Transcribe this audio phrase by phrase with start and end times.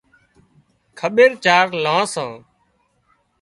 [0.99, 2.29] کٻير چار لان سان